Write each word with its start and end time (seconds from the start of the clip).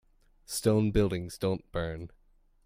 Stone 0.47 0.89
buildings 0.89 1.37
don't 1.37 1.71
burn. 1.71 2.09